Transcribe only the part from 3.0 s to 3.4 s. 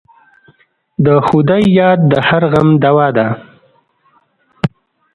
ده.